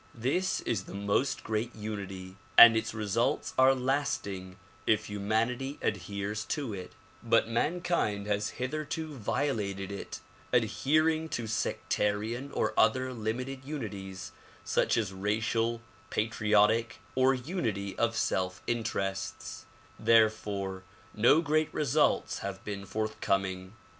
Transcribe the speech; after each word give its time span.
This 0.15 0.61
is 0.61 0.85
the 0.85 0.95
most 0.95 1.43
great 1.43 1.75
unity, 1.75 2.35
and 2.57 2.75
its 2.75 2.91
results 2.91 3.53
are 3.55 3.75
lasting 3.75 4.57
if 4.87 5.05
humanity 5.05 5.77
ad 5.79 6.07
heres 6.09 6.43
to 6.45 6.73
it; 6.73 6.93
but 7.21 7.47
mankind 7.47 8.25
has 8.25 8.49
hitherto 8.57 9.13
violated 9.13 9.91
it, 9.91 10.19
adhering 10.51 11.29
to 11.29 11.45
sec 11.45 11.87
tarian 11.87 12.49
or 12.55 12.73
other 12.75 13.13
limited 13.13 13.63
unities 13.63 14.31
such 14.65 14.97
as 14.97 15.13
racial, 15.13 15.81
patriotic 16.09 16.99
or 17.13 17.35
unity 17.35 17.95
of 17.99 18.15
self 18.17 18.63
interests; 18.65 19.65
therefore 19.99 20.81
no 21.13 21.41
great 21.41 21.71
results 21.71 22.39
have 22.39 22.63
been 22.63 22.87
forthcoming. 22.87 23.73